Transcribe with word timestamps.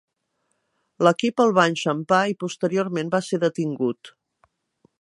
L'equip 1.07 1.43
el 1.45 1.53
va 1.59 1.65
enxampar 1.73 2.21
i 2.31 2.35
posteriorment 2.45 3.13
va 3.17 3.21
ser 3.29 3.41
detingut. 3.45 4.13